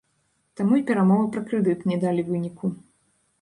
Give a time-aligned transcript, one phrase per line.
[0.61, 2.73] Таму і перамовы пра крэдыт не далі выніку.